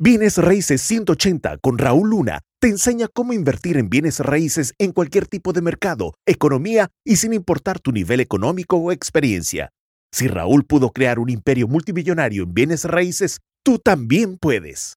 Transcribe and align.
Bienes 0.00 0.38
Raíces 0.38 0.80
180 0.82 1.58
con 1.58 1.76
Raúl 1.76 2.10
Luna 2.10 2.42
te 2.60 2.68
enseña 2.68 3.08
cómo 3.12 3.32
invertir 3.32 3.76
en 3.76 3.90
bienes 3.90 4.20
raíces 4.20 4.72
en 4.78 4.92
cualquier 4.92 5.26
tipo 5.26 5.52
de 5.52 5.60
mercado, 5.60 6.14
economía 6.24 6.88
y 7.04 7.16
sin 7.16 7.32
importar 7.32 7.80
tu 7.80 7.90
nivel 7.90 8.20
económico 8.20 8.76
o 8.76 8.92
experiencia. 8.92 9.70
Si 10.12 10.28
Raúl 10.28 10.64
pudo 10.64 10.90
crear 10.90 11.18
un 11.18 11.30
imperio 11.30 11.66
multimillonario 11.66 12.44
en 12.44 12.54
bienes 12.54 12.84
raíces, 12.84 13.40
tú 13.64 13.80
también 13.80 14.38
puedes. 14.38 14.94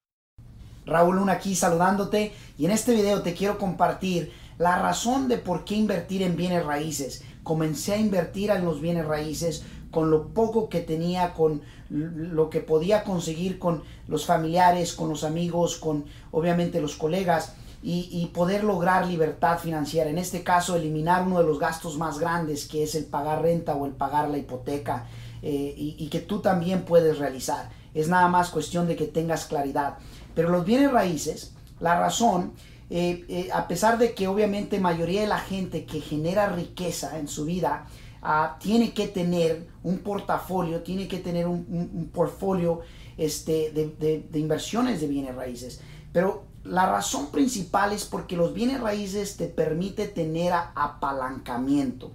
Raúl 0.86 1.16
Luna 1.16 1.32
aquí 1.32 1.56
saludándote 1.56 2.34
y 2.60 2.66
en 2.66 2.72
este 2.72 2.94
video 2.94 3.24
te 3.24 3.34
quiero 3.34 3.58
compartir 3.58 4.32
la 4.60 4.80
razón 4.80 5.28
de 5.28 5.40
por 5.40 5.66
qué 5.66 5.74
invertir 5.74 6.22
en 6.22 6.36
bienes 6.36 6.64
raíces. 6.64 7.24
Comencé 7.42 7.94
a 7.94 7.98
invertir 7.98 8.52
en 8.52 8.64
los 8.64 8.80
bienes 8.80 9.08
raíces 9.08 9.64
con 9.92 10.10
lo 10.10 10.30
poco 10.30 10.70
que 10.70 10.82
tenía, 10.82 11.34
con 11.34 11.62
lo 11.90 12.50
que 12.50 12.62
podía 12.62 13.04
conseguir 13.04 13.60
con 13.60 13.84
los 14.08 14.26
familiares, 14.26 14.94
con 14.94 15.10
los 15.10 15.24
amigos, 15.24 15.76
con 15.76 16.06
obviamente 16.32 16.82
los 16.82 16.96
colegas 16.96 17.54
y, 17.84 18.30
poder 18.34 18.64
lograr 18.64 19.08
libertad 19.08 19.58
financiera. 19.60 20.10
En 20.10 20.18
este 20.18 20.44
caso, 20.44 20.76
eliminar 20.76 21.26
uno 21.26 21.40
de 21.40 21.46
los 21.46 21.60
gastos 21.60 21.98
más 21.98 22.20
grandes 22.20 22.68
que 22.68 22.84
es 22.84 22.96
el 22.96 23.06
pagar 23.06 23.42
renta 23.42 23.76
o 23.76 23.86
el 23.86 23.94
pagar 23.94 24.30
la 24.30 24.38
hipoteca 24.38 25.08
eh, 25.42 25.74
y, 25.76 26.08
que 26.08 26.20
tú 26.20 26.40
también 26.40 26.84
puedes 26.84 27.18
realizar. 27.18 27.70
Es 27.94 28.08
nada 28.08 28.28
más 28.28 28.52
cuestión 28.52 28.88
de 28.88 28.96
que 28.96 29.08
tengas 29.08 29.46
claridad. 29.46 29.98
Pero 30.36 30.50
los 30.50 30.64
bienes 30.64 30.92
raíces, 30.92 31.54
la 31.80 32.00
razón 32.00 32.54
eh, 32.94 33.24
eh, 33.30 33.50
a 33.54 33.70
pesar 33.70 33.98
de 33.98 34.14
que 34.14 34.28
obviamente 34.28 34.78
mayoría 34.78 35.22
de 35.22 35.28
la 35.28 35.40
gente 35.40 35.86
que 35.86 36.02
genera 36.02 36.50
riqueza 36.50 37.20
en 37.20 37.30
su 37.30 37.46
vida 37.46 37.88
Ah, 38.22 38.58
tiene 38.60 38.94
que 38.94 39.08
tener 39.08 39.68
un 39.84 40.00
portafolio, 40.00 40.82
tiene 40.82 41.08
que 41.08 41.18
tener 41.18 41.48
un, 41.48 42.12
portfolio 42.14 42.82
este, 43.18 43.72
de, 43.72 44.40
inversiones 44.40 45.02
de 45.02 45.08
bienes 45.08 45.36
raíces. 45.36 45.82
Pero 46.14 46.44
la 46.64 46.86
razón 46.86 47.32
principal 47.32 47.94
es 47.94 48.06
porque 48.06 48.38
los 48.38 48.54
bienes 48.54 48.80
raíces 48.80 49.38
te 49.38 49.48
permite 49.48 50.08
tener 50.08 50.54
apalancamiento. 50.54 52.12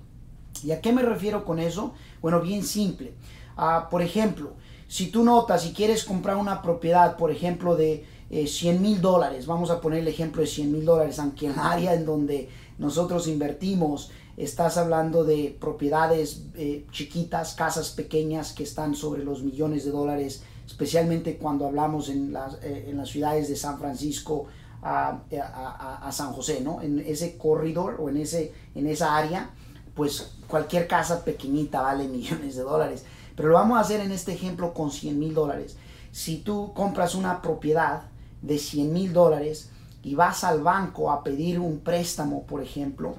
¿Y 0.62 0.70
a 0.70 0.80
qué 0.80 0.92
me 0.92 1.02
refiero 1.02 1.44
con 1.44 1.58
eso? 1.58 1.94
Bueno, 2.22 2.40
bien 2.40 2.64
simple. 2.64 3.14
Ah, 3.56 3.88
por 3.90 4.00
ejemplo, 4.02 4.52
si 4.88 5.08
tú 5.08 5.24
notas, 5.24 5.62
si 5.62 5.72
quieres 5.72 6.04
comprar 6.04 6.36
una 6.36 6.62
propiedad, 6.62 7.16
por 7.16 7.30
ejemplo, 7.32 7.76
de 7.76 8.06
100 8.30 8.76
eh, 8.76 8.78
mil 8.78 9.00
dólares, 9.00 9.46
vamos 9.46 9.70
a 9.70 9.80
poner 9.80 10.00
el 10.00 10.08
ejemplo 10.08 10.40
de 10.40 10.48
100 10.48 10.72
mil 10.72 10.84
dólares, 10.84 11.18
aunque 11.18 11.46
en 11.46 11.52
el 11.52 11.58
área 11.58 11.94
en 11.94 12.04
donde 12.04 12.48
nosotros 12.78 13.28
invertimos 13.28 14.10
estás 14.36 14.76
hablando 14.76 15.24
de 15.24 15.56
propiedades 15.58 16.44
eh, 16.54 16.86
chiquitas, 16.90 17.54
casas 17.54 17.90
pequeñas 17.90 18.52
que 18.52 18.64
están 18.64 18.94
sobre 18.94 19.24
los 19.24 19.42
millones 19.42 19.84
de 19.84 19.90
dólares, 19.90 20.42
especialmente 20.66 21.38
cuando 21.38 21.66
hablamos 21.66 22.08
en 22.08 22.32
las, 22.32 22.54
eh, 22.62 22.86
en 22.88 22.98
las 22.98 23.08
ciudades 23.08 23.48
de 23.48 23.56
San 23.56 23.78
Francisco 23.78 24.46
a, 24.82 25.22
a, 26.02 26.12
San 26.12 26.32
José, 26.32 26.60
¿no? 26.60 26.80
En 26.82 27.00
ese 27.00 27.36
corredor 27.36 27.96
o 27.98 28.08
en, 28.08 28.18
ese, 28.18 28.52
en 28.74 28.86
esa 28.86 29.16
área, 29.16 29.50
pues 29.94 30.32
cualquier 30.46 30.86
casa 30.86 31.24
pequeñita 31.24 31.80
vale 31.80 32.06
millones 32.08 32.56
de 32.56 32.62
dólares. 32.62 33.04
Pero 33.34 33.48
lo 33.48 33.54
vamos 33.54 33.78
a 33.78 33.80
hacer 33.80 34.00
en 34.00 34.12
este 34.12 34.32
ejemplo 34.32 34.74
con 34.74 34.90
100 34.90 35.18
mil 35.18 35.34
dólares. 35.34 35.76
Si 36.12 36.38
tú 36.38 36.72
compras 36.74 37.14
una 37.14 37.42
propiedad 37.42 38.04
de 38.46 38.58
100 38.58 38.92
mil 38.92 39.12
dólares 39.12 39.70
y 40.02 40.14
vas 40.14 40.44
al 40.44 40.62
banco 40.62 41.10
a 41.10 41.24
pedir 41.24 41.58
un 41.58 41.80
préstamo, 41.80 42.44
por 42.44 42.62
ejemplo, 42.62 43.16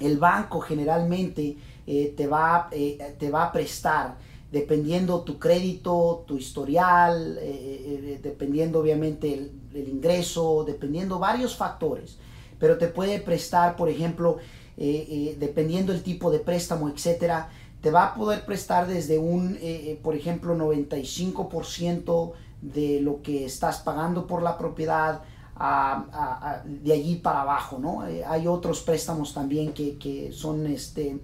el 0.00 0.18
banco 0.18 0.60
generalmente 0.60 1.56
eh, 1.86 2.14
te, 2.16 2.26
va, 2.26 2.68
eh, 2.72 3.16
te 3.18 3.30
va 3.30 3.44
a 3.44 3.52
prestar 3.52 4.16
dependiendo 4.50 5.20
tu 5.20 5.38
crédito, 5.38 6.24
tu 6.26 6.36
historial, 6.36 7.38
eh, 7.40 8.18
dependiendo 8.22 8.80
obviamente 8.80 9.34
el, 9.34 9.88
ingreso, 9.88 10.64
dependiendo 10.66 11.18
varios 11.18 11.54
factores. 11.54 12.18
Pero 12.58 12.78
te 12.78 12.88
puede 12.88 13.20
prestar, 13.20 13.76
por 13.76 13.88
ejemplo, 13.88 14.38
dependiendo 14.76 15.92
el 15.92 16.02
tipo 16.02 16.30
de 16.32 16.40
préstamo, 16.40 16.88
etcétera, 16.88 17.50
te 17.80 17.92
va 17.92 18.06
a 18.06 18.14
poder 18.14 18.44
prestar 18.44 18.88
desde 18.88 19.18
un, 19.18 19.56
por 20.02 20.16
ejemplo, 20.16 20.56
95% 20.56 22.32
de 22.60 23.00
lo 23.00 23.22
que 23.22 23.44
estás 23.44 23.78
pagando 23.78 24.26
por 24.26 24.42
la 24.42 24.58
propiedad 24.58 25.22
de 26.64 26.92
allí 26.92 27.16
para 27.16 27.42
abajo, 27.42 27.78
¿no? 27.78 28.06
Eh, 28.06 28.24
hay 28.24 28.46
otros 28.46 28.82
préstamos 28.82 29.34
también 29.34 29.72
que, 29.72 30.30
son 30.32 30.66
este, 30.68 31.20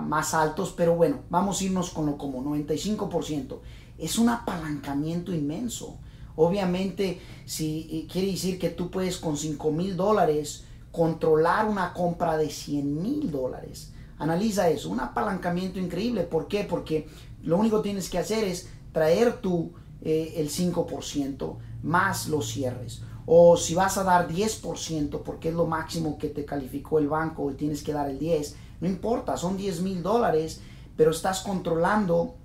más 0.00 0.32
altos, 0.32 0.72
pero 0.76 0.96
bueno, 0.96 1.20
vamos 1.28 1.60
a 1.60 1.64
irnos 1.64 1.90
con 1.90 2.06
lo 2.06 2.16
como 2.16 2.42
95%. 2.42 3.58
Es 3.98 4.18
un 4.18 4.30
apalancamiento 4.30 5.34
inmenso. 5.34 5.98
Obviamente, 6.36 7.20
si 7.44 7.88
eh, 7.90 8.06
quiere 8.10 8.28
decir 8.30 8.58
que 8.58 8.70
tú 8.70 8.90
puedes 8.90 9.18
con 9.18 9.36
5 9.36 9.70
mil 9.72 9.96
dólares 9.96 10.64
controlar 10.92 11.66
una 11.66 11.92
compra 11.92 12.36
de 12.36 12.48
100 12.48 13.02
mil 13.02 13.30
dólares. 13.30 13.92
Analiza 14.18 14.70
eso, 14.70 14.88
un 14.88 15.00
apalancamiento 15.00 15.78
increíble. 15.78 16.22
¿Por 16.22 16.48
qué? 16.48 16.64
Porque 16.64 17.08
lo 17.42 17.58
único 17.58 17.78
que 17.78 17.88
tienes 17.88 18.08
que 18.08 18.18
hacer 18.18 18.44
es 18.44 18.68
traer 18.92 19.40
tú 19.40 19.72
eh, 20.00 20.34
el 20.36 20.48
5% 20.48 21.56
más 21.82 22.28
los 22.28 22.48
cierres. 22.48 23.02
O 23.26 23.56
si 23.56 23.74
vas 23.74 23.98
a 23.98 24.04
dar 24.04 24.28
10%, 24.28 25.22
porque 25.22 25.48
es 25.48 25.54
lo 25.54 25.66
máximo 25.66 26.18
que 26.18 26.28
te 26.28 26.44
calificó 26.44 26.98
el 26.98 27.08
banco 27.08 27.50
y 27.50 27.54
tienes 27.54 27.82
que 27.82 27.92
dar 27.92 28.08
el 28.08 28.18
10%, 28.18 28.54
no 28.80 28.88
importa, 28.88 29.36
son 29.36 29.56
10 29.56 29.82
mil 29.82 30.02
dólares, 30.02 30.60
pero 30.96 31.10
estás 31.10 31.40
controlando 31.40 32.36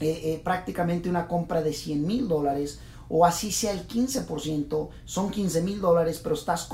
eh, 0.00 0.20
eh, 0.24 0.40
prácticamente 0.42 1.10
una 1.10 1.28
compra 1.28 1.62
de 1.62 1.74
100 1.74 2.06
mil 2.06 2.26
dólares 2.26 2.80
o 3.10 3.26
así 3.26 3.52
sea 3.52 3.72
el 3.72 3.86
15%, 3.86 4.88
son 5.04 5.30
15 5.30 5.60
mil 5.60 5.80
dólares, 5.80 6.20
pero 6.22 6.34
estás 6.34 6.68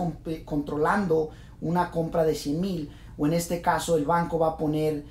controlando 0.45 1.31
una 1.61 1.91
compra 1.91 2.25
de 2.25 2.37
100 2.37 2.61
mil, 2.61 2.91
o 3.19 3.27
en 3.27 3.33
este 3.35 3.61
caso 3.61 3.97
el 3.97 4.05
banco 4.05 4.39
va 4.39 4.51
a 4.51 4.57
poner 4.57 5.05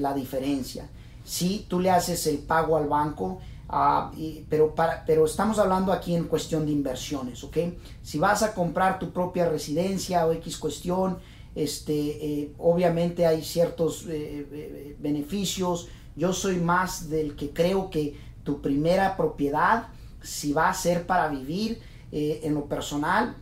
la 0.00 0.12
diferencia. 0.12 0.90
Si 1.24 1.66
tú 1.68 1.80
le 1.80 1.90
haces 1.90 2.26
el 2.26 2.38
pago 2.38 2.76
al 2.76 2.88
banco, 2.88 3.38
Ah, 3.68 4.12
pero, 4.48 5.24
estamos 5.24 5.58
hablando 5.58 5.92
aquí 5.92 6.14
en 6.14 6.24
cuestión 6.24 6.66
de 6.66 6.72
inversiones, 6.72 7.42
¿ok? 7.42 7.56
Si 8.02 8.18
vas 8.18 8.42
a 8.42 8.54
comprar 8.54 8.98
tu 8.98 9.12
propia 9.12 9.48
residencia 9.48 10.24
o 10.26 10.32
X 10.32 10.56
cuestión, 10.56 11.18
este, 11.54 11.92
eh, 11.94 12.52
obviamente 12.58 13.26
hay 13.26 13.42
ciertos 13.42 14.06
eh, 14.06 14.46
eh, 14.52 14.96
beneficios. 15.00 15.88
Yo 16.14 16.32
soy 16.32 16.56
más 16.56 17.10
del 17.10 17.34
que 17.34 17.50
creo 17.50 17.90
que 17.90 18.14
tu 18.44 18.60
primera 18.60 19.16
propiedad, 19.16 19.88
si 20.22 20.52
va 20.52 20.68
a 20.68 20.74
ser 20.74 21.06
para 21.06 21.28
vivir, 21.28 21.80
en 22.12 22.54
lo 22.54 22.66
personal, 22.66 23.36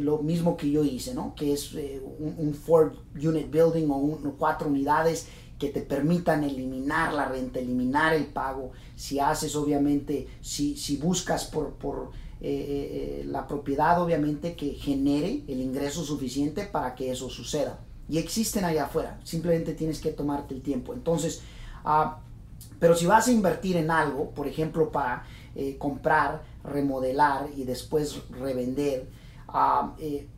lo 0.00 0.18
mismo 0.18 0.56
que 0.56 0.68
yo 0.68 0.82
hice, 0.82 1.14
¿no? 1.14 1.34
Que 1.36 1.52
es 1.52 1.74
un, 1.74 2.34
un 2.38 2.54
four 2.54 2.96
unit 3.14 3.48
building 3.48 3.88
o 3.90 3.96
un, 3.98 4.34
cuatro 4.36 4.68
unidades 4.68 5.28
que 5.58 5.68
te 5.70 5.80
permitan 5.80 6.44
eliminar 6.44 7.12
la 7.12 7.26
renta, 7.26 7.58
eliminar 7.58 8.14
el 8.14 8.26
pago, 8.26 8.72
si 8.94 9.18
haces 9.18 9.56
obviamente, 9.56 10.28
si, 10.40 10.76
si 10.76 10.96
buscas 10.96 11.46
por, 11.46 11.72
por 11.74 12.10
eh, 12.40 12.50
eh, 12.50 13.20
eh, 13.20 13.24
la 13.24 13.48
propiedad 13.48 14.00
obviamente 14.00 14.54
que 14.54 14.74
genere 14.74 15.42
el 15.48 15.60
ingreso 15.60 16.04
suficiente 16.04 16.64
para 16.64 16.94
que 16.94 17.10
eso 17.10 17.28
suceda. 17.28 17.80
Y 18.08 18.18
existen 18.18 18.64
allá 18.64 18.84
afuera, 18.84 19.20
simplemente 19.24 19.74
tienes 19.74 20.00
que 20.00 20.12
tomarte 20.12 20.54
el 20.54 20.62
tiempo. 20.62 20.94
Entonces, 20.94 21.42
ah, 21.84 22.20
pero 22.78 22.94
si 22.94 23.06
vas 23.06 23.26
a 23.26 23.32
invertir 23.32 23.76
en 23.76 23.90
algo, 23.90 24.30
por 24.30 24.46
ejemplo, 24.46 24.90
para 24.90 25.24
comprar, 25.78 26.44
remodelar 26.62 27.48
y 27.56 27.64
después 27.64 28.20
revender, 28.30 29.08
Eh, 29.98 30.28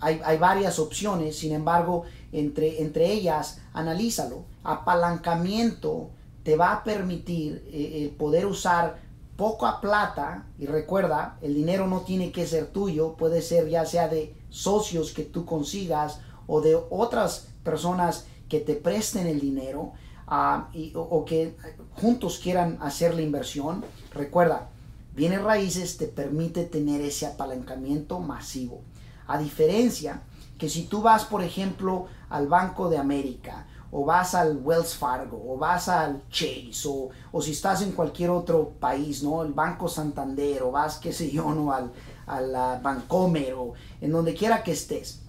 hay, 0.00 0.20
hay, 0.24 0.38
varias 0.38 0.78
opciones, 0.78 1.38
sin 1.38 1.52
embargo, 1.52 2.04
entre, 2.32 2.80
entre 2.80 3.12
ellas, 3.12 3.60
analízalo. 3.74 4.44
Apalancamiento 4.62 6.10
te 6.44 6.56
va 6.56 6.72
a 6.72 6.84
permitir 6.84 7.62
eh, 7.70 8.02
el 8.02 8.10
poder 8.10 8.46
usar 8.46 9.02
poca 9.36 9.80
plata 9.80 10.46
y 10.58 10.66
recuerda, 10.66 11.38
el 11.42 11.54
dinero 11.54 11.86
no 11.86 12.00
tiene 12.00 12.32
que 12.32 12.46
ser 12.46 12.68
tuyo, 12.68 13.14
puede 13.14 13.42
ser 13.42 13.68
ya 13.68 13.84
sea 13.84 14.08
de 14.08 14.34
socios 14.48 15.12
que 15.12 15.24
tú 15.24 15.44
consigas 15.44 16.20
o 16.46 16.60
de 16.60 16.78
otras 16.90 17.48
personas 17.64 18.26
que 18.48 18.60
te 18.60 18.74
presten 18.74 19.26
el 19.26 19.40
dinero 19.40 19.92
ah, 20.26 20.68
o 20.94 21.24
que 21.24 21.56
juntos 21.94 22.38
quieran 22.38 22.78
hacer 22.80 23.14
la 23.14 23.22
inversión. 23.22 23.84
Recuerda, 24.12 24.68
Bienes 25.14 25.42
raíces 25.42 25.96
te 25.96 26.06
permite 26.06 26.64
tener 26.64 27.00
ese 27.00 27.26
apalancamiento 27.26 28.18
masivo. 28.18 28.82
A 29.28 29.38
diferencia 29.38 30.22
que 30.58 30.68
si 30.68 30.84
tú 30.84 31.02
vas, 31.02 31.24
por 31.24 31.42
ejemplo, 31.42 32.06
al 32.28 32.48
Banco 32.48 32.88
de 32.88 32.98
América, 32.98 33.66
o 33.92 34.04
vas 34.04 34.34
al 34.34 34.56
Wells 34.56 34.96
Fargo, 34.96 35.40
o 35.48 35.56
vas 35.56 35.88
al 35.88 36.28
Chase, 36.28 36.88
o, 37.30 37.40
si 37.40 37.52
estás 37.52 37.82
en 37.82 37.92
cualquier 37.92 38.30
otro 38.30 38.70
país, 38.80 39.22
¿no? 39.22 39.44
El 39.44 39.52
Banco 39.52 39.88
Santander, 39.88 40.64
o 40.64 40.72
vas, 40.72 40.98
qué 40.98 41.12
sé 41.12 41.30
yo, 41.30 41.54
¿no? 41.54 41.72
Al, 41.72 41.92
al 42.26 42.80
Bancomer, 42.82 43.54
o 43.54 43.74
en 44.00 44.10
donde 44.10 44.34
quiera 44.34 44.64
que 44.64 44.72
estés, 44.72 45.22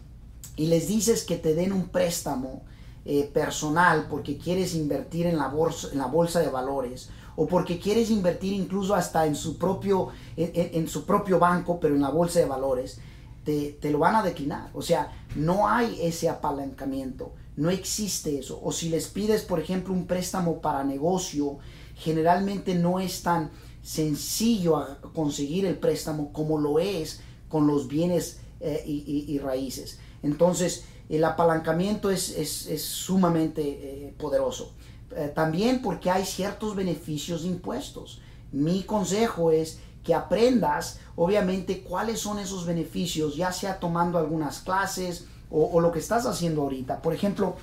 y 0.56 0.66
les 0.66 0.88
dices 0.88 1.24
que 1.24 1.38
te 1.38 1.54
den 1.54 1.74
un 1.74 1.90
préstamo 1.90 2.64
eh, 3.06 3.30
personal 3.32 4.08
porque 4.10 4.40
quieres 4.40 4.74
invertir 4.74 5.28
en 5.28 5.38
la 5.38 5.48
bolsa 5.50 6.40
de 6.40 6.50
valores, 6.50 7.10
o 7.36 7.48
porque 7.48 7.80
quieres 7.80 8.10
invertir 8.10 8.54
incluso 8.54 8.96
hasta 8.96 9.26
en 9.26 9.36
su 9.36 9.58
propio, 9.58 10.10
en, 10.38 10.88
su 10.88 11.06
propio 11.06 11.40
banco, 11.40 11.80
pero 11.80 11.96
en 11.96 12.02
la 12.02 12.10
bolsa 12.10 12.40
de 12.40 12.46
valores, 12.46 13.00
te, 13.44 13.78
te, 13.80 13.92
lo 13.92 14.00
van 14.00 14.16
a 14.16 14.24
declinar. 14.24 14.70
O 14.74 14.82
sea, 14.82 15.12
no 15.36 15.68
hay 15.68 16.00
ese 16.02 16.30
apalancamiento, 16.30 17.34
no 17.58 17.70
existe 17.70 18.40
eso. 18.40 18.60
O 18.64 18.72
si 18.72 18.90
les 18.90 19.08
pides, 19.08 19.44
por 19.44 19.60
ejemplo, 19.60 19.94
un 19.94 20.08
préstamo 20.08 20.62
para 20.62 20.84
negocio, 20.84 21.58
generalmente 21.96 22.76
no 22.76 23.00
es 23.00 23.22
tan 23.22 23.52
sencillo 23.82 24.84
conseguir 25.14 25.66
el 25.66 25.78
préstamo 25.78 26.34
como 26.34 26.58
lo 26.58 26.80
es 26.80 27.22
con 27.50 27.68
los 27.68 27.88
bienes 27.88 28.40
eh, 28.60 28.84
y, 28.86 29.38
raíces. 29.40 30.00
Entonces, 30.24 30.86
el 31.08 31.24
apalancamiento 31.24 32.10
es, 32.10 32.36
es, 32.36 32.82
sumamente 32.82 33.62
eh, 33.62 34.14
poderoso. 34.18 34.74
Eh, 35.12 35.32
también 35.34 35.82
porque 35.82 36.10
hay 36.10 36.26
ciertos 36.26 36.76
beneficios 36.76 37.46
impuestos. 37.46 38.22
Mi 38.52 38.84
consejo 38.84 39.52
es 39.52 39.80
que 40.04 40.14
aprendas, 40.14 41.00
obviamente, 41.16 41.82
cuáles 41.82 42.20
son 42.20 42.40
esos 42.40 42.66
beneficios, 42.66 43.36
ya 43.36 43.52
sea 43.52 43.80
tomando 43.80 44.18
algunas 44.18 44.60
clases 44.60 45.26
o, 45.50 45.80
lo 45.80 45.92
que 45.92 46.00
estás 46.00 46.26
haciendo 46.26 46.62
ahorita. 46.64 47.02
Por 47.02 47.14
ejemplo, 47.14 47.56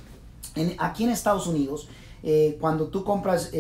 aquí 0.79 1.05
en 1.05 1.11
Estados 1.11 1.47
Unidos, 1.47 1.89
eh, 2.23 2.57
cuando 2.61 2.89
tú 2.89 3.05
compras, 3.05 3.51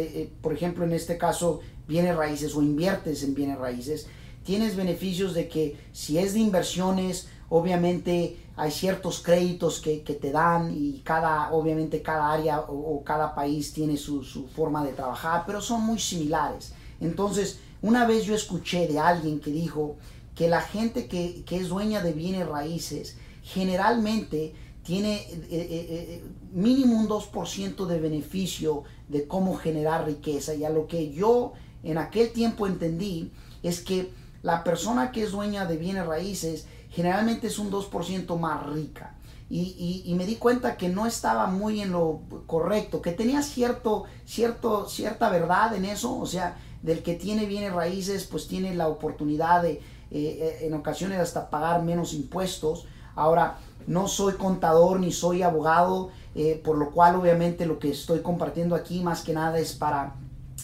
por 0.40 0.52
ejemplo, 0.52 0.84
en 0.84 0.93
este 0.93 1.19
caso, 1.19 1.61
bienes 1.87 2.17
raíces 2.17 2.55
o 2.55 2.62
inviertes 2.62 3.23
en 3.23 3.34
bienes 3.34 3.58
raíces, 3.58 4.06
tienes 4.44 4.76
beneficios 4.76 5.34
de 5.34 5.49
que 5.49 5.76
si 5.93 6.19
es 6.19 6.34
de 6.34 6.40
inversiones, 6.40 7.29
obviamente 7.49 8.38
hay 8.56 8.70
ciertos 8.70 9.20
créditos 9.20 9.81
que, 9.81 9.99
te 9.99 10.31
dan 10.31 10.75
y 10.76 11.00
cada, 11.04 11.52
obviamente 11.52 12.02
cada 12.02 12.32
área 12.32 12.60
o, 12.60 13.02
cada 13.02 13.34
país 13.34 13.72
tiene 13.72 13.96
su, 13.96 14.22
forma 14.54 14.84
de 14.84 14.93
trabajar, 14.93 15.44
pero 15.46 15.60
son 15.60 15.82
muy 15.82 15.99
similares. 15.99 16.75
Entonces, 17.00 17.60
una 17.81 18.06
vez 18.06 18.25
yo 18.25 18.34
escuché 18.34 18.87
de 18.87 18.99
alguien 18.99 19.40
que 19.40 19.50
dijo 19.50 19.96
que 20.34 20.49
la 20.49 20.60
gente 20.60 21.08
que, 21.08 21.44
es 21.50 21.69
dueña 21.69 22.02
de 22.02 22.12
bienes 22.12 22.46
raíces 22.46 23.16
generalmente 23.43 24.55
tiene 24.84 25.14
eh, 25.14 25.48
eh, 25.50 25.87
eh, 25.90 26.25
mínimo 26.52 26.98
un 26.98 27.08
2% 27.08 27.87
de 27.87 28.00
beneficio 28.00 28.82
de 29.08 29.26
cómo 29.26 29.56
generar 29.56 30.06
riqueza. 30.06 30.55
Y 30.55 30.64
a 30.64 30.70
lo 30.70 30.87
que 30.87 31.10
yo 31.10 31.55
en 31.82 31.98
aquel 31.98 32.32
tiempo 32.32 32.66
entendí 32.66 33.32
es 33.62 33.81
que 33.81 34.10
la 34.43 34.64
persona 34.64 35.12
que 35.12 35.22
es 35.22 35.32
dueña 35.32 35.66
de 35.66 35.76
bienes 35.76 36.06
raíces 36.06 36.66
generalmente 36.93 37.49
es 37.49 37.59
un 37.59 37.71
2% 37.71 38.39
más 38.39 38.67
rica. 38.67 39.17
Y, 39.50 40.03
y, 40.06 40.15
me 40.15 40.25
di 40.25 40.37
cuenta 40.37 40.79
que 40.79 40.89
no 40.89 41.05
estaba 41.05 41.47
muy 41.47 41.83
en 41.83 41.93
lo 41.93 42.21
correcto, 42.47 43.03
que 43.03 43.12
tenía 43.12 43.43
cierto, 43.43 44.05
cierto, 44.25 44.89
cierta 44.89 45.29
verdad 45.29 45.75
en 45.77 45.85
eso, 45.85 46.19
o 46.19 46.25
sea, 46.25 46.56
del 46.81 47.03
que 47.03 47.17
tiene 47.17 47.44
bienes 47.44 47.73
raíces, 47.73 48.25
pues 48.25 48.49
tiene 48.49 48.75
la 48.75 48.89
oportunidad 48.89 49.62
de 49.62 49.73
eh, 49.73 49.81
eh, 50.11 50.67
en 50.67 50.75
ocasiones 50.75 51.19
hasta 51.19 51.49
pagar 51.49 51.83
menos 51.83 52.12
impuestos. 52.12 52.87
Ahora, 53.15 53.59
no 53.87 54.09
soy 54.09 54.35
contador 54.35 55.00
ni 55.00 55.11
soy 55.11 55.43
abogado, 55.43 56.11
eh, 56.35 56.61
por 56.62 56.77
lo 56.77 56.91
cual 56.91 57.17
obviamente 57.17 57.65
lo 57.65 57.79
que 57.79 57.91
estoy 57.91 58.21
compartiendo 58.21 58.75
aquí 58.75 59.00
más 59.00 59.23
que 59.23 59.33
nada 59.33 59.59
es 59.59 59.73
para 59.73 60.15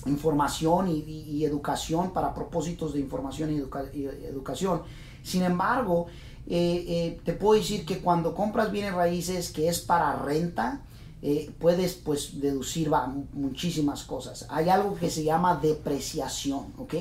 información 0.05 0.89
y, 0.89 1.45
educación, 1.45 2.13
para 2.13 2.35
propósitos 2.35 2.93
de 2.93 3.01
información 3.01 3.51
y 3.51 4.05
educación. 4.05 4.83
Sin 5.29 5.43
embargo, 5.43 6.07
eh, 6.47 6.85
eh, 6.89 7.21
te 7.23 7.35
puedo 7.35 7.61
decir 7.61 7.85
que 7.85 7.99
cuando 7.99 8.35
compras 8.35 8.73
bienes 8.73 8.95
raíces 8.95 9.51
que 9.51 9.69
es 9.69 9.81
para 9.81 10.17
renta, 10.17 10.81
eh, 11.21 11.51
puedes 11.59 11.93
pues 11.93 12.41
deducir 12.41 12.91
muchísimas 13.35 14.05
cosas. 14.05 14.47
Hay 14.49 14.71
algo 14.71 14.95
que 14.95 15.11
se 15.11 15.25
llama 15.25 15.57
depreciación, 15.57 16.73
¿ok? 16.79 16.95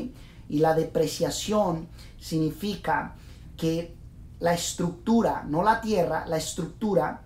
Y 0.50 0.60
la 0.60 0.74
depreciación 0.74 1.88
significa 2.20 3.16
que 3.56 3.96
la 4.42 4.54
estructura, 4.54 5.46
no 5.48 5.64
la 5.64 5.80
tierra, 5.80 6.26
la 6.28 6.38
estructura, 6.38 7.22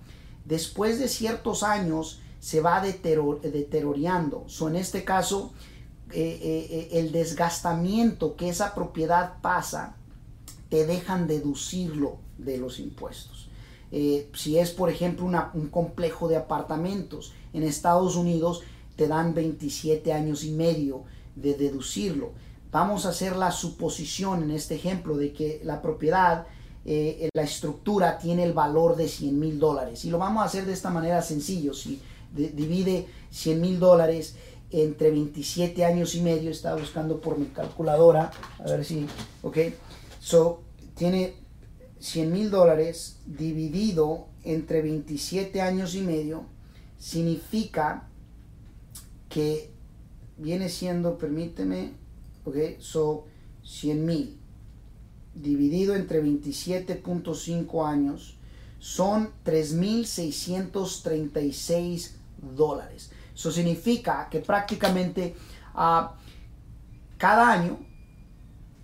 después 0.46 1.00
de 1.00 1.08
ciertos 1.08 1.64
años 1.64 2.20
se 2.40 2.62
va 2.62 2.82
deteriorando. 2.82 4.44
So, 4.48 4.68
en 4.68 4.76
este 4.76 5.04
caso, 5.04 5.54
el 6.14 7.12
desgastamiento 7.12 8.36
que 8.36 8.50
esa 8.50 8.76
propiedad 8.76 9.42
pasa 9.42 9.96
te 10.72 10.86
dejan 10.88 11.28
deducirlo 11.28 12.16
de 12.38 12.58
los 12.58 12.80
impuestos. 12.80 13.50
Eh, 13.92 14.30
si 14.34 14.58
es, 14.58 14.72
por 14.72 14.90
ejemplo, 14.90 15.26
un 15.26 15.68
complejo 15.68 16.30
de 16.30 16.38
apartamentos 16.38 17.34
en 17.52 17.64
Estados 17.64 18.16
Unidos, 18.16 18.62
te 18.96 19.10
dan 19.10 19.34
27 19.34 20.14
años 20.14 20.46
y 20.46 20.52
medio 20.52 21.04
de 21.36 21.56
deducirlo. 21.56 22.32
Vamos 22.72 23.06
a 23.06 23.10
hacer 23.10 23.36
la 23.36 23.52
suposición 23.52 24.44
en 24.44 24.52
este 24.52 24.76
ejemplo 24.76 25.18
de 25.18 25.34
que 25.34 25.60
la 25.66 25.82
propiedad, 25.82 26.48
eh, 26.86 27.28
la 27.34 27.44
estructura 27.44 28.18
tiene 28.18 28.46
el 28.46 28.54
valor 28.54 28.96
de 28.96 29.10
100 29.10 29.38
mil 29.38 29.60
dólares. 29.60 30.06
Y 30.06 30.10
lo 30.10 30.20
vamos 30.20 30.42
a 30.42 30.46
hacer 30.46 30.66
de 30.66 30.72
esta 30.72 30.90
manera 30.90 31.22
sencillo. 31.22 31.74
Si 31.74 32.02
divide 32.34 33.08
100 33.30 33.60
mil 33.60 33.78
dólares 33.78 34.36
entre 34.70 35.12
27 35.12 35.84
años 35.84 36.16
y 36.16 36.22
medio, 36.22 36.50
estaba 36.50 36.80
buscando 36.80 37.20
por 37.20 37.38
mi 37.38 37.48
calculadora, 37.48 38.32
a 38.58 38.64
ver 38.64 38.86
si, 38.86 39.06
ok, 39.42 39.58
So, 40.22 40.64
tiene 40.96 41.34
100 42.00 42.32
mil 42.32 42.50
dólares 42.52 43.18
dividido 43.26 44.28
entre 44.44 44.84
27 44.84 45.62
años 45.62 45.96
y 45.96 46.02
medio, 46.02 46.46
significa 47.00 48.08
que 49.30 49.72
viene 50.38 50.70
siendo, 50.70 51.18
permíteme, 51.18 51.94
ok, 52.46 52.56
so 52.78 53.26
100 53.64 54.06
mil 54.06 54.38
dividido 55.34 55.96
entre 55.96 56.24
27.5 56.24 57.88
años 57.88 58.38
son 58.78 59.32
3.636 59.44 62.12
dólares. 62.56 63.10
Eso 63.34 63.52
significa 63.52 64.30
que 64.30 64.40
prácticamente 64.40 65.36
a 65.74 66.16
cada 67.18 67.52
año 67.52 67.80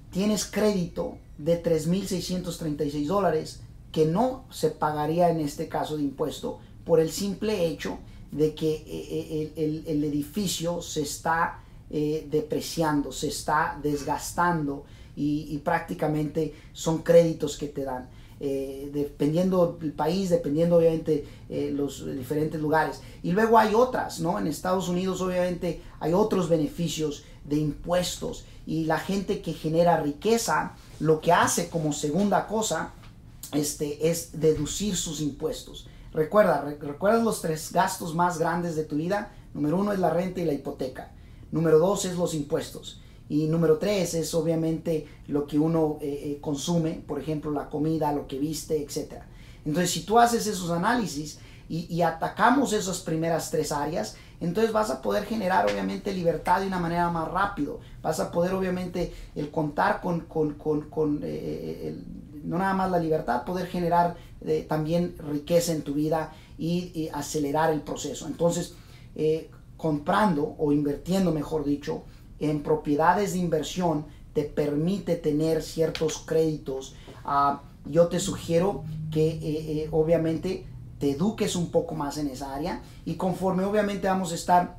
tienes 0.09 0.43
crédito 0.45 1.19
de 1.37 1.61
3.636 1.61 3.05
dólares 3.05 3.61
que 3.91 4.05
no 4.05 4.45
se 4.51 4.69
pagaría 4.69 5.29
en 5.29 5.39
este 5.39 5.67
caso 5.67 5.97
de 5.97 6.03
impuesto 6.03 6.59
por 6.85 6.99
el 6.99 7.11
simple 7.11 7.65
hecho 7.67 7.99
de 8.31 8.53
que 8.53 8.73
eh, 8.75 9.53
eh, 9.55 9.83
el, 9.87 10.03
edificio 10.03 10.81
se 10.81 11.01
está 11.01 11.61
eh, 11.89 12.27
depreciando, 12.29 13.11
se 13.11 13.27
está 13.27 13.79
desgastando 13.81 14.85
y, 15.15 15.57
prácticamente 15.63 16.53
son 16.73 16.99
créditos 16.99 17.57
que 17.57 17.67
te 17.67 17.83
dan. 17.83 18.07
dependiendo 18.39 19.77
del 19.81 19.93
país, 19.93 20.29
dependiendo 20.29 20.77
obviamente 20.77 21.25
los 21.73 22.05
diferentes 22.05 22.61
lugares. 22.61 23.01
Y 23.23 23.31
luego 23.31 23.57
hay 23.57 23.73
otras, 23.73 24.19
¿no? 24.19 24.37
En 24.37 24.45
Estados 24.45 24.89
Unidos 24.89 25.19
obviamente 25.21 25.81
hay 25.99 26.13
otros 26.13 26.47
beneficios 26.47 27.23
de 27.47 27.57
impuestos 27.57 28.45
y 28.65 28.85
la 28.85 28.99
gente 28.99 29.41
que 29.41 29.53
genera 29.53 30.01
riqueza 30.01 30.73
lo 30.99 31.21
que 31.21 31.31
hace 31.31 31.69
como 31.69 31.93
segunda 31.93 32.47
cosa 32.47 32.91
este, 33.53 34.09
es 34.09 34.39
deducir 34.39 34.95
sus 34.95 35.21
impuestos. 35.21 35.87
Recuerda, 36.13 36.61
recuerda 36.79 37.23
los 37.23 37.41
tres 37.41 37.71
gastos 37.71 38.13
más 38.13 38.37
grandes 38.37 38.75
de 38.75 38.83
tu 38.83 38.95
vida. 38.95 39.31
Número 39.53 39.77
uno 39.77 39.93
es 39.93 39.99
la 39.99 40.09
renta 40.09 40.41
y 40.41 40.45
la 40.45 40.53
hipoteca. 40.53 41.11
Número 41.51 41.79
dos 41.79 42.05
es 42.05 42.17
los 42.17 42.33
impuestos. 42.33 43.01
Y 43.29 43.47
número 43.47 43.77
tres 43.77 44.13
es 44.13 44.33
obviamente 44.33 45.07
lo 45.27 45.47
que 45.47 45.59
uno 45.59 45.97
eh, 46.01 46.21
eh, 46.23 46.37
consume, 46.41 47.03
por 47.05 47.19
ejemplo, 47.19 47.51
la 47.51 47.69
comida, 47.69 48.11
lo 48.13 48.27
que 48.27 48.39
viste, 48.39 48.81
etc. 48.81 49.21
Entonces, 49.65 49.91
si 49.91 50.03
tú 50.03 50.17
haces 50.17 50.47
esos 50.47 50.71
análisis 50.71 51.39
y, 51.69 51.93
y 51.93 52.01
atacamos 52.01 52.73
esas 52.73 52.99
primeras 52.99 53.51
tres 53.51 53.71
áreas, 53.71 54.15
entonces 54.39 54.71
vas 54.71 54.89
a 54.91 55.01
poder 55.01 55.25
generar 55.25 55.65
obviamente 55.65 56.13
libertad 56.13 56.61
de 56.61 56.67
una 56.67 56.79
manera 56.79 57.09
más 57.09 57.27
rápido. 57.29 57.79
Vas 58.01 58.19
a 58.19 58.31
poder 58.31 58.53
obviamente 58.53 59.13
el 59.35 59.49
contar 59.49 59.99
con, 59.99 60.21
con, 60.21 60.53
con, 60.53 61.21
eh, 61.23 61.99
no 62.43 62.59
nada 62.59 62.73
más 62.73 62.91
la 62.91 62.99
libertad, 62.99 63.45
poder 63.45 63.67
generar 63.67 64.15
eh, 64.41 64.65
también 64.69 65.15
riqueza 65.17 65.73
en 65.73 65.81
tu 65.81 65.95
vida 65.95 66.33
y, 66.57 67.09
acelerar 67.13 67.73
el 67.73 67.81
proceso. 67.81 68.27
Entonces, 68.27 68.75
eh, 69.15 69.49
comprando 69.75 70.55
o 70.59 70.71
invirtiendo, 70.71 71.31
mejor 71.31 71.65
dicho, 71.65 72.03
en 72.39 72.61
propiedades 72.61 73.33
de 73.33 73.39
inversión 73.39 74.05
te 74.33 74.43
permite 74.43 75.15
tener 75.15 75.63
ciertos 75.63 76.19
créditos. 76.19 76.95
Ah, 77.25 77.63
yo 77.85 78.07
te 78.07 78.19
sugiero 78.19 78.83
que 79.11 79.87
obviamente 79.91 80.67
te 80.99 81.11
eduques 81.11 81.55
un 81.55 81.71
poco 81.71 81.95
más 81.95 82.17
en 82.17 82.27
esa 82.27 82.53
área 82.53 82.81
y 83.05 83.15
conforme 83.15 83.63
obviamente 83.63 84.07
vamos 84.07 84.31
a 84.31 84.35
estar 84.35 84.77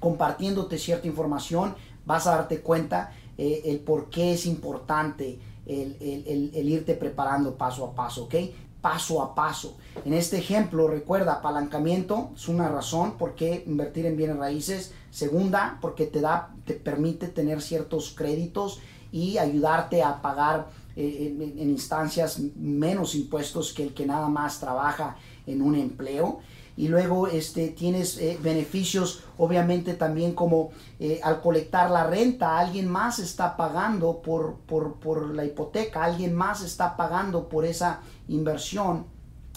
compartiéndote 0.00 0.78
cierta 0.78 1.06
información, 1.06 1.74
vas 2.04 2.26
a 2.26 2.36
darte 2.36 2.60
cuenta 2.60 3.12
eh, 3.38 3.62
el 3.66 3.80
por 3.80 4.10
qué 4.10 4.32
es 4.32 4.46
importante 4.46 5.38
el, 5.66 6.68
irte 6.68 6.94
preparando 6.94 7.56
paso 7.56 7.84
a 7.84 7.94
paso, 7.94 8.24
¿ok? 8.24 8.34
paso 8.80 9.20
a 9.20 9.34
paso. 9.34 9.76
En 10.04 10.12
este 10.12 10.38
ejemplo, 10.38 10.86
recuerda, 10.86 11.34
apalancamiento 11.34 12.30
es 12.36 12.46
una 12.46 12.68
razón 12.68 13.18
por 13.18 13.34
qué 13.34 13.64
invertir 13.66 14.06
en 14.06 14.16
bienes 14.16 14.36
raíces. 14.36 14.92
Segunda, 15.10 15.78
porque 15.80 16.06
te 16.06 16.20
da, 16.20 16.54
te 16.64 16.74
permite 16.74 17.26
tener 17.26 17.62
ciertos 17.62 18.14
créditos 18.16 18.78
y 19.10 19.38
ayudarte 19.38 20.04
a 20.04 20.22
pagar 20.22 20.68
eh, 20.94 21.34
en, 21.58 21.68
instancias 21.68 22.38
menos 22.54 23.16
impuestos 23.16 23.72
que 23.72 23.82
el 23.82 23.92
que 23.92 24.06
nada 24.06 24.28
más 24.28 24.60
trabaja 24.60 25.16
en 25.46 25.62
un 25.62 25.74
empleo 25.74 26.40
y 26.76 26.88
luego 26.88 27.26
este, 27.26 27.68
tienes 27.68 28.18
eh, 28.18 28.38
beneficios 28.42 29.22
obviamente 29.38 29.94
también 29.94 30.34
como 30.34 30.70
eh, 31.00 31.20
al 31.22 31.40
colectar 31.40 31.90
la 31.90 32.06
renta, 32.06 32.58
alguien 32.58 32.88
más 32.88 33.18
está 33.18 33.56
pagando 33.56 34.20
por, 34.20 34.56
por, 34.66 35.34
la 35.34 35.44
hipoteca, 35.44 36.04
alguien 36.04 36.34
más 36.34 36.62
está 36.62 36.96
pagando 36.96 37.48
por 37.48 37.64
esa 37.64 38.00
inversión, 38.28 39.06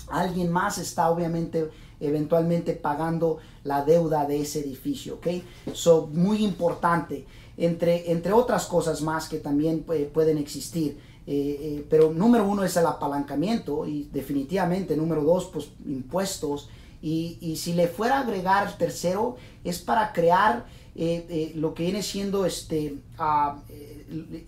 alguien 0.10 0.52
más 0.52 0.78
está 0.78 1.10
obviamente 1.10 1.70
eventualmente 2.00 2.74
pagando 2.74 3.40
la 3.66 3.84
deuda 3.84 4.26
de 4.26 4.42
ese 4.42 4.62
edificio, 4.62 5.16
¿ok? 5.16 5.28
So, 5.74 6.08
muy 6.08 6.46
importante, 6.46 7.26
entre, 7.58 8.12
entre 8.12 8.32
otras 8.32 8.66
cosas 8.68 9.02
más 9.02 9.28
que 9.28 9.40
también 9.40 9.86
eh, 9.94 10.10
pueden 10.12 10.38
existir. 10.38 10.98
Pero 11.26 12.12
número 12.12 12.48
uno 12.48 12.64
es 12.64 12.76
el 12.76 12.88
apalancamiento 12.88 13.86
y 13.86 14.10
definitivamente 14.12 14.98
número 14.98 15.24
dos, 15.24 15.50
pues 15.54 15.70
impuestos 15.86 16.70
y, 17.02 17.56
si 17.56 17.74
le 17.74 17.88
fuera 17.88 18.18
a 18.18 18.22
agregar 18.22 18.78
tercero, 18.78 19.38
es 19.64 19.80
para 19.80 20.12
crear 20.12 20.66
eh, 20.96 21.26
eh, 21.30 21.52
lo 21.56 21.74
que 21.74 21.84
viene 21.84 22.04
siendo 22.04 22.46
este 22.46 22.98
uh, 23.18 23.58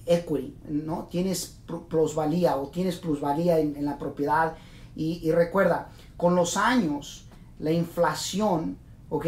equity, 0.05 0.55
¿no? 0.67 1.07
Tienes 1.09 1.57
plusvalía 1.89 2.57
o 2.57 2.67
tienes 2.67 2.97
plusvalía 2.97 3.59
en, 3.59 3.85
la 3.85 3.97
propiedad. 3.97 4.55
Y, 4.95 5.31
recuerda, 5.31 5.89
con 6.17 6.35
los 6.35 6.57
años, 6.57 7.25
la 7.59 7.71
inflación, 7.71 8.77
¿ok? 9.09 9.27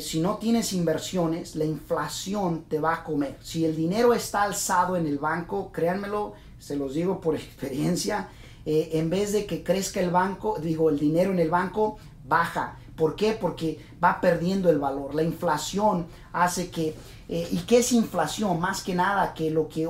si 0.00 0.20
no 0.20 0.36
tienes 0.36 0.74
inversiones, 0.74 1.56
la 1.56 1.64
inflación 1.64 2.64
te 2.68 2.80
va 2.80 2.96
a 2.96 3.04
comer. 3.04 3.38
Si 3.40 3.64
el 3.64 3.76
dinero 3.76 4.12
está 4.12 4.42
alzado 4.42 4.96
en 4.96 5.06
el 5.06 5.18
banco, 5.18 5.70
créanmelo, 5.72 6.34
se 6.60 6.76
los 6.76 6.94
digo 6.94 7.20
por 7.20 7.34
experiencia, 7.36 8.28
en 8.64 9.10
vez 9.10 9.32
de 9.32 9.46
que 9.46 9.64
crezca 9.64 10.00
el 10.00 10.10
banco, 10.10 10.58
digo, 10.62 10.90
el 10.90 10.98
dinero 10.98 11.32
en 11.32 11.40
el 11.40 11.50
banco, 11.50 11.96
baja. 12.30 12.78
¿Por 12.96 13.16
qué? 13.16 13.32
Porque 13.32 13.78
va 14.02 14.20
perdiendo 14.20 14.68
el 14.70 14.78
valor. 14.78 15.14
La 15.14 15.22
inflación 15.22 16.06
hace 16.32 16.70
que... 16.70 16.94
Eh, 17.28 17.48
¿Y 17.50 17.58
qué 17.58 17.78
es 17.78 17.92
inflación? 17.92 18.60
Más 18.60 18.82
que 18.82 18.94
nada 18.94 19.34
que 19.34 19.50
lo 19.50 19.68
que... 19.68 19.88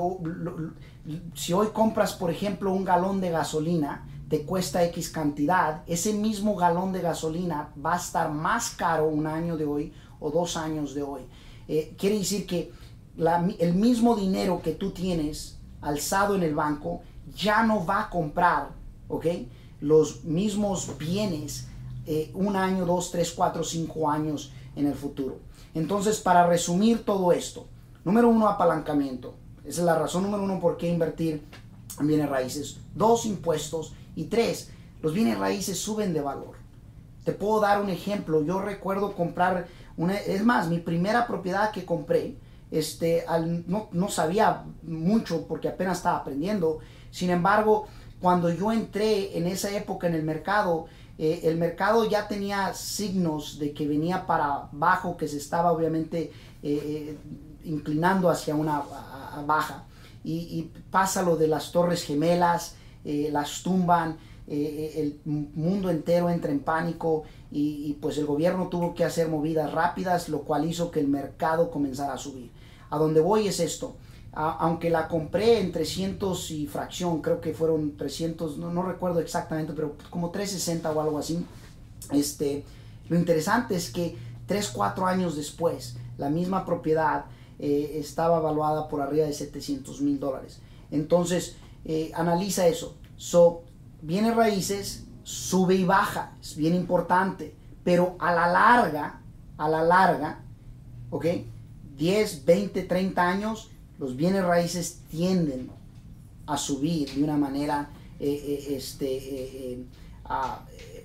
si 1.35 1.53
hoy 1.53 1.69
compras, 1.73 2.12
por 2.12 2.31
ejemplo, 2.31 2.73
un 2.73 2.85
galón 2.85 3.21
de 3.21 3.31
gasolina, 3.31 4.07
te 4.29 4.43
cuesta 4.43 4.85
X 4.85 5.11
cantidad, 5.11 5.83
ese 5.89 6.12
mismo 6.12 6.55
galón 6.55 6.93
de 6.93 7.00
gasolina 7.00 7.73
va 7.85 7.95
a 7.95 7.97
estar 7.97 8.31
más 8.31 8.71
caro 8.71 9.09
un 9.09 9.27
año 9.27 9.57
de 9.57 9.65
hoy 9.65 9.93
o 10.21 10.31
dos 10.31 10.57
años 10.57 10.95
de 10.95 11.03
hoy. 11.03 11.23
Eh, 11.67 11.97
quiere 11.99 12.19
decir 12.19 12.47
que 12.47 12.71
el 13.59 13.75
mismo 13.75 14.15
dinero 14.15 14.62
que 14.62 14.73
tú 14.73 14.93
tienes 14.93 15.59
alzado 15.81 16.35
en 16.35 16.43
el 16.43 16.55
banco 16.55 17.03
ya 17.35 17.63
no 17.63 17.85
va 17.85 18.03
a 18.03 18.11
comprar, 18.11 18.71
¿ok? 19.09 19.27
Los 19.81 20.25
mismos 20.25 20.99
bienes 20.99 21.69
eh, 22.07 22.31
un 22.35 22.57
año, 22.57 22.85
dos, 22.87 23.11
tres, 23.11 23.33
cuatro, 23.33 23.63
cinco 23.63 24.11
años 24.11 24.53
en 24.77 24.87
el 24.87 24.95
futuro. 24.95 25.39
Entonces, 25.75 26.21
para 26.21 26.47
resumir 26.47 27.05
todo 27.05 27.33
esto, 27.33 27.67
número 28.05 28.29
uno, 28.29 28.49
apalancamiento. 28.49 29.35
Esa 29.65 29.83
es 29.83 29.87
la 29.87 29.99
razón 29.99 30.25
número 30.25 30.43
uno 30.43 30.59
por 30.59 30.77
qué 30.77 30.89
invertir 30.89 31.43
en 31.99 32.07
bienes 32.07 32.29
raíces. 32.29 32.79
Dos, 32.95 33.27
impuestos. 33.27 33.95
Y 34.17 34.25
tres, 34.25 34.71
los 35.03 35.13
bienes 35.13 35.39
raíces 35.39 35.79
suben 35.79 36.13
de 36.13 36.21
valor. 36.21 36.57
Te 37.25 37.33
puedo 37.33 37.61
dar 37.61 37.81
un 37.81 37.91
ejemplo. 37.91 38.43
Yo 38.43 38.61
recuerdo 38.61 39.15
comprar 39.15 39.69
una, 39.97 40.17
es 40.17 40.45
más, 40.45 40.69
mi 40.69 40.79
primera 40.79 41.27
propiedad 41.27 41.71
que 41.71 41.85
compré, 41.85 42.37
este, 42.71 43.25
no, 43.67 44.09
sabía 44.09 44.65
mucho 44.83 45.47
porque 45.47 45.69
apenas 45.69 45.99
estaba 45.99 46.19
aprendiendo. 46.19 46.79
Sin 47.11 47.31
embargo, 47.31 47.87
cuando 48.21 48.53
yo 48.53 48.71
entré 48.71 49.37
en 49.37 49.47
esa 49.47 49.75
época 49.77 50.07
en 50.07 50.15
el 50.15 50.23
mercado, 50.23 50.87
eh, 51.19 51.41
el 51.45 51.57
mercado 51.57 52.09
ya 52.09 52.29
tenía 52.29 52.73
signos 52.75 53.59
de 53.59 53.73
que 53.73 53.89
venía 53.89 54.27
para 54.27 54.69
abajo, 54.73 55.17
que 55.17 55.27
se 55.27 55.39
estaba 55.39 55.73
obviamente 55.73 56.33
eh, 56.62 56.81
eh, 56.83 57.19
inclinando 57.65 58.31
hacia 58.31 58.55
una 58.55 58.83
baja. 59.47 59.85
Y, 60.23 60.71
pasa 60.91 61.23
lo 61.23 61.37
de 61.37 61.49
las 61.49 61.73
torres 61.73 62.05
gemelas, 62.05 62.77
las 63.05 63.62
tumban, 63.62 64.19
el 64.47 65.19
mundo 65.25 65.89
entero 65.89 66.29
entra 66.29 66.50
en 66.50 66.61
pánico 66.61 67.23
y, 67.50 67.97
pues 68.03 68.19
el 68.19 68.27
gobierno 68.27 68.69
tuvo 68.69 68.95
que 68.95 69.05
hacer 69.05 69.29
movidas 69.29 69.73
rápidas, 69.73 70.29
lo 70.29 70.43
cual 70.43 70.67
hizo 70.67 70.91
que 70.91 71.00
el 71.00 71.09
mercado 71.09 71.71
comenzara 71.71 72.15
a 72.15 72.19
subir. 72.19 72.50
A 72.91 72.99
donde 72.99 73.21
voy 73.21 73.49
es 73.49 73.61
esto 73.61 73.97
aunque 74.33 74.91
la 74.91 75.09
compré 75.09 75.61
en 75.61 75.73
300 75.73 76.51
y 76.53 76.67
fracción, 76.67 77.21
creo 77.21 77.41
que 77.41 77.53
fueron 77.53 77.97
300, 77.97 78.59
no, 78.59 78.83
recuerdo 78.83 79.21
exactamente, 79.21 79.73
pero 79.73 79.97
como 80.09 80.31
360 80.31 80.91
o 80.93 81.01
algo 81.01 81.19
así. 81.19 81.45
Este, 82.13 82.65
lo 83.09 83.19
interesante 83.19 83.75
es 83.75 83.91
que 83.91 84.17
3, 84.47 84.71
4 84.71 85.07
años 85.07 85.37
después, 85.37 85.97
la 86.17 86.31
misma 86.31 86.65
propiedad 86.65 87.25
eh, 87.59 87.93
estaba 87.97 88.39
evaluada 88.39 88.89
por 88.89 89.01
arriba 89.01 89.27
de 89.27 89.33
700 89.33 90.01
mil 90.01 90.21
dólares. 90.21 90.61
Entonces, 90.93 91.57
eh, 91.85 92.13
analiza 92.15 92.69
eso. 92.69 92.97
So, 93.17 93.65
viene 94.01 94.33
raíces, 94.33 95.07
sube 95.25 95.75
y 95.75 95.85
baja, 95.85 96.37
es 96.41 96.57
bien 96.57 96.75
importante, 96.75 97.55
pero 97.83 98.15
a 98.21 98.33
la 98.33 98.47
larga, 98.47 99.23
a 99.59 99.69
la 99.69 99.83
larga, 99.83 100.41
¿ok? 101.11 101.27
10, 102.00 102.47
20, 102.47 102.83
30 102.85 103.28
años, 103.28 103.71
los 103.99 104.16
bienes 104.16 104.42
raíces 104.42 105.02
tienden 105.11 105.71
a 106.47 106.57
subir 106.57 107.14
de 107.14 107.23
una 107.23 107.37
manera 107.37 107.90
eh, 108.19 108.26
eh, 108.33 108.75
este, 108.75 109.75
eh, 109.75 109.85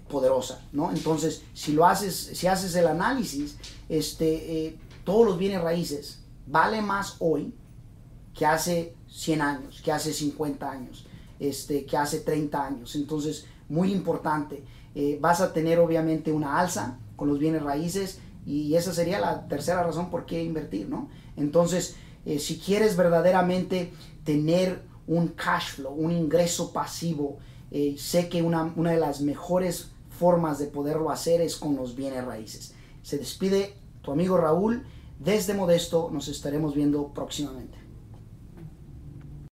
poderosa, 0.10 0.66
¿no? 0.72 0.92
Entonces, 0.92 1.44
si 1.54 1.74
lo 1.74 1.86
haces, 1.86 2.16
si 2.16 2.48
haces 2.48 2.74
el 2.76 2.88
análisis, 2.88 3.58
este, 3.90 4.78
todos 5.04 5.26
los 5.26 5.38
bienes 5.38 5.62
raíces 5.62 6.20
vale 6.48 6.82
más 6.82 7.18
hoy 7.20 7.54
que 8.34 8.46
hace 8.46 8.96
100 9.10 9.42
años, 9.42 9.82
que 9.84 9.92
hace 9.92 10.14
50 10.14 10.72
años, 10.72 11.06
este, 11.42 11.86
que 11.86 11.98
hace 11.98 12.22
30 12.22 12.66
años. 12.66 12.96
Entonces, 12.96 13.46
muy 13.68 13.92
importante. 13.92 14.64
vas 15.20 15.42
a 15.42 15.52
tener 15.52 15.80
obviamente 15.80 16.32
una 16.32 16.58
alza 16.58 16.98
con 17.18 17.28
los 17.28 17.38
bienes 17.38 17.62
raíces 17.64 18.20
y 18.46 18.76
esa 18.76 18.94
sería 18.94 19.20
la 19.20 19.48
tercera 19.48 19.84
razón 19.84 20.10
por 20.10 20.26
qué 20.26 20.44
invertir, 20.44 20.88
¿no? 20.88 21.10
Entonces, 21.36 21.96
eh, 22.26 22.40
si 22.40 22.58
quieres 22.58 22.96
verdaderamente 22.96 23.94
tener 24.24 24.84
un 25.08 25.30
cash 25.30 25.76
flow, 25.76 25.94
un 25.94 26.12
ingreso 26.12 26.72
pasivo, 26.72 27.38
eh, 27.72 27.96
sé 27.98 28.30
que 28.30 28.42
una, 28.42 28.74
una 28.76 28.92
de 28.92 29.00
las 29.00 29.22
mejores 29.22 29.92
formas 30.10 30.60
de 30.60 30.68
poderlo 30.68 31.10
hacer 31.10 31.42
es 31.42 31.56
con 31.56 31.76
los 31.76 31.96
bienes 31.96 32.24
raíces. 32.24 32.74
Se 33.04 33.18
despide 33.18 33.76
tu 34.02 34.12
amigo 34.12 34.38
Raúl. 34.38 34.86
Desde 35.20 35.54
Modesto 35.54 36.10
nos 36.12 36.28
estaremos 36.28 36.76
viendo 36.76 37.08
próximamente. 37.14 37.85